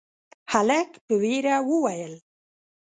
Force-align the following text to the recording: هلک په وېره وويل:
هلک 0.51 0.89
په 1.05 1.13
وېره 1.21 1.55
وويل: 1.69 2.13